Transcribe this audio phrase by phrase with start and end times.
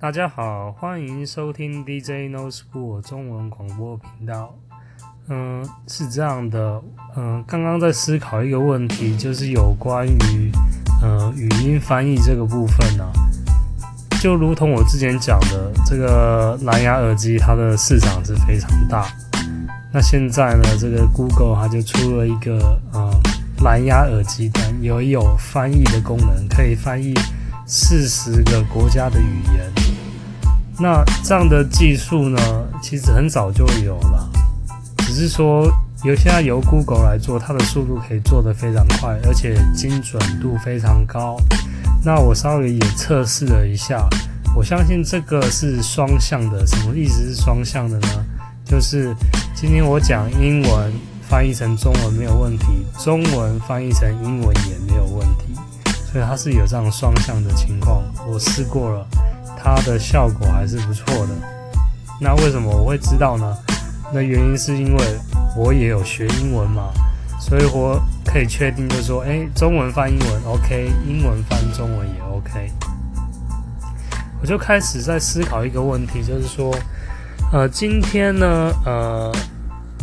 [0.00, 4.56] 大家好，欢迎收听 DJ No School 中文广播频道。
[5.28, 6.82] 嗯，是这样的，
[7.14, 10.50] 嗯，刚刚在思考一个问题，就是有关于
[11.02, 13.04] 嗯语音翻译这个部分呢、
[14.22, 19.06] 就如同我之前讲的，这个蓝牙耳机它的市场是非常大。
[19.92, 23.12] 那现在呢，这个 Google 它就出了一个嗯
[23.62, 27.12] 蓝牙耳机端，有有翻译的功能，可以翻译
[27.66, 29.79] 四十个国家的语言。
[30.78, 32.38] 那这样的技术呢，
[32.82, 34.30] 其实很早就有了，
[34.98, 35.66] 只是说
[36.04, 41.36] 由现在由 Google 来做，它的速度可以做得非常快，而且精准度非常高。
[42.02, 44.08] 那我稍微也测试了一下，
[44.56, 46.66] 我相信这个是双向的。
[46.66, 48.08] 什么意思是双向的呢？
[48.64, 49.14] 就是
[49.54, 50.92] 今天我讲英文
[51.28, 52.66] 翻译成中文没有问题，
[52.98, 55.54] 中文翻译成英文也没有问题，
[56.10, 58.02] 所以它是有这样双向的情况。
[58.26, 59.06] 我试过了。
[59.62, 61.34] 它的效果还是不错的。
[62.20, 63.56] 那为什么我会知道呢？
[64.12, 65.04] 那原因是因为
[65.56, 66.90] 我也有学英文嘛，
[67.40, 72.72] 所以我可以确定，就是说，诶，中文翻英文 OK，英文翻中文也 OK。
[74.42, 76.74] 我就开始在思考一个问题，就是说，
[77.52, 79.32] 呃，今天呢，呃，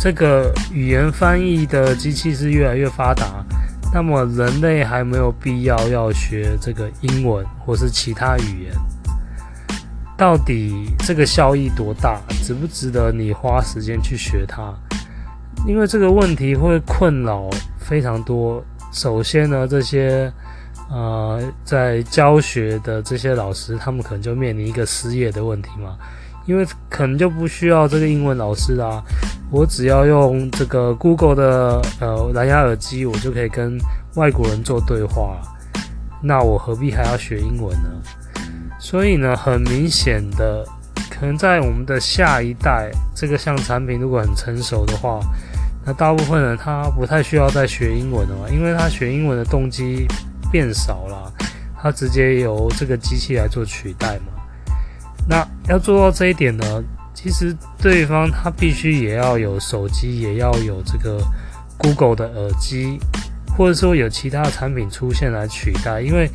[0.00, 3.44] 这个语言翻译的机器是越来越发达，
[3.92, 8.74] 那么人类还没有必要要学这个英文或是其他语言。
[10.22, 12.20] 到底这个效益多大？
[12.44, 14.72] 值不值得你花时间去学它？
[15.66, 18.62] 因为这个问题会困扰非常多。
[18.92, 20.32] 首先呢，这些
[20.88, 25.98] 呃在教学的这些老师，他们可能就面临一个失业的问题嘛。
[26.46, 29.02] 因为可能就不需要这个英文老师啦，
[29.50, 33.76] 我只要用这个 Google 的呃蓝牙耳机，我就可以跟
[34.14, 35.42] 外国人做对话。
[36.22, 37.90] 那我何必还要学英文呢？
[38.84, 40.66] 所以呢，很明显的，
[41.08, 45.20] 可能在我们的下一代，这个像产品如果很成熟的话，
[45.86, 50.08] 那大部分人他不太需要再学英文了嘛，因为他学英文的动机
[50.50, 51.32] 变少了，
[51.80, 54.42] 他直接由这个机器来做取代嘛。
[55.28, 56.82] 那要做到这一点呢，
[57.14, 61.24] 其实对方他必须也要有手机，也要有这个
[61.78, 62.98] Google 的耳机，
[63.56, 66.28] 或者说有其他的产品出现来取代，因为。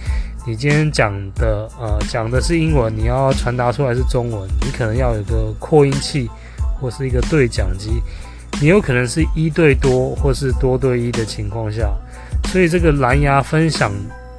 [0.47, 6.30] 你今天讲的，呃，讲的是英文，你要传达出来是中文，你可能要有个扩音器，
[6.80, 8.02] 或是一个对讲机，
[8.62, 11.94] 你有可能是一对多，或是多对一的情况下，
[12.46, 13.91] 所以这个蓝牙分享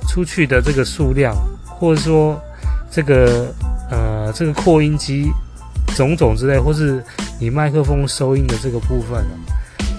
[0.09, 1.37] 出去的这个数量，
[1.67, 2.41] 或者说
[2.91, 3.55] 这个，
[3.91, 5.31] 呃，这个扩音机，
[5.95, 7.05] 种种之类，或是
[7.39, 9.23] 你麦克风收音的这个部分，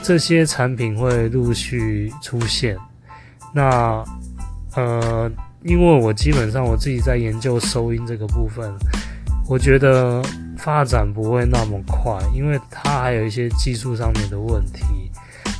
[0.01, 2.75] 这些产品会陆续出现，
[3.53, 4.03] 那，
[4.75, 5.31] 呃。
[5.63, 8.73] 因为我基本上我自己在研究收音这个部分，
[9.47, 10.21] 我觉得
[10.57, 15.11] 发展不会那么快，因为它还有一些技术上面的问题，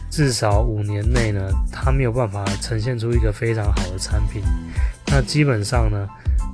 [0.10, 4.42] 至少五年内呢，它没有办法呈现出一个非常好的产品。
[5.08, 6.08] 那基本上呢，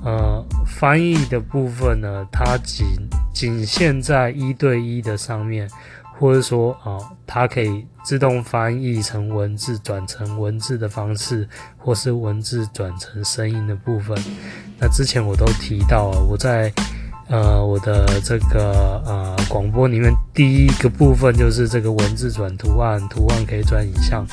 [0.04, 2.86] 呃，翻译的部分呢，它仅
[3.32, 5.68] 仅限在一对一的上面。
[6.18, 14.16] 或者说啊，它可以自动翻译成文字，转成文字的方式，或是文字转成声音的部分。
[14.78, 16.72] 那之前我都提到了，我在
[17.28, 24.26] 呃我的这个呃广播里面，第一个部分就是这个文字转图案，图案可以转影像，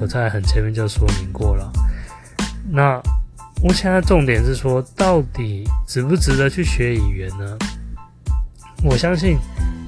[0.00, 1.72] 我在很前面就说明过了。
[2.70, 3.00] 那
[3.62, 7.56] 我现在重点是说，到底值不值得去学语言呢？
[8.84, 9.38] 我相信。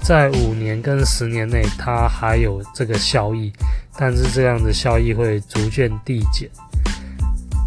[0.03, 3.53] 在五年跟十年内，它还有这个效益，
[3.99, 6.49] 但是这样的效益会逐渐递减。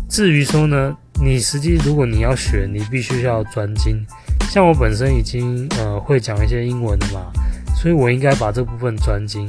[0.08, 4.06] 至于说呢，你实际如果你要学，你必须要专精。
[4.50, 7.30] 像我本身已经呃会讲一些英文的嘛，
[7.76, 9.46] 所以我应该把这部分专精。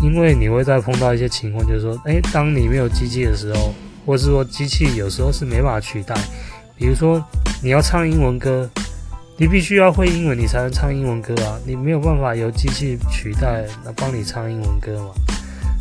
[0.00, 3.74] 因为你会再碰到一些情况，就是说，诶，当你没有机器的时候，
[4.06, 6.14] 或是说机器有时候是没办法取代。
[6.74, 7.22] 比如说
[7.62, 8.70] 你要唱英文歌。
[9.40, 11.58] 你必须要会英文，你才能唱英文歌啊！
[11.64, 15.14] 你没有办法由机器取代来帮你唱英文歌嘛。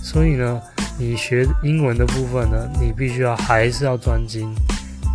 [0.01, 0.62] 所以呢，
[0.98, 4.56] 你学英文的部分呢，你必须要还是要专精。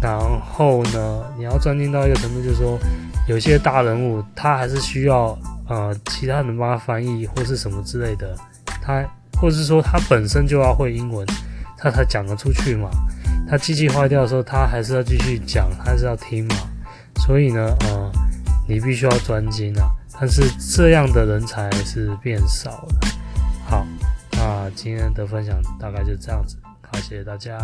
[0.02, 2.78] 然后呢，你要专精到一个程度，就是说，
[3.26, 5.34] 有些大人物他还是需要
[5.66, 8.36] 呃其他人帮他翻译或是什么之类的，
[8.82, 9.02] 他
[9.40, 11.26] 或是说他本身就要会英文，
[11.78, 12.90] 他才讲得出去嘛。
[13.48, 16.56] 他机器坏掉的时候，他还是要继续讲，还是要听嘛。
[17.26, 18.12] 所以呢，呃。
[18.66, 20.43] 你必须要专精啊，但是
[20.75, 23.08] 这样的人才是变少了。
[23.66, 23.87] 好，
[24.32, 27.58] 那今天的分享大概就这样子，好，谢谢大家。